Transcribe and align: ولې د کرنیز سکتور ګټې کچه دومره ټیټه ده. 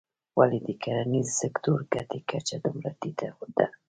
ولې 0.37 0.59
د 0.67 0.69
کرنیز 0.83 1.27
سکتور 1.41 1.79
ګټې 1.93 2.19
کچه 2.29 2.57
دومره 2.63 2.91
ټیټه 3.01 3.29
ده. 3.57 3.67